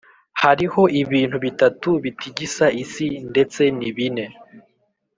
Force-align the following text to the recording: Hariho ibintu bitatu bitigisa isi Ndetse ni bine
Hariho 0.41 0.81
ibintu 1.01 1.37
bitatu 1.45 1.89
bitigisa 2.03 2.65
isi 2.83 3.07
Ndetse 3.31 3.61
ni 3.77 3.89
bine 3.95 4.25